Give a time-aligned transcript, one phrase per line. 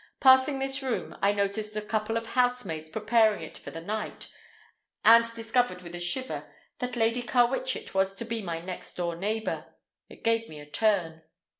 [0.19, 4.29] Passing this room I noticed a couple of housemaids preparing it for the night,
[5.05, 9.75] and discovered with a shiver that Lady Carwitchet was to be my next door neighbor.
[10.09, 11.21] It gave me a turn.